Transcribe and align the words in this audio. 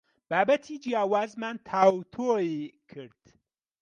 بابەتی 0.29 0.77
جیاوازمان 0.83 1.55
تاوتوێ 1.67 2.49
کرد. 2.91 3.23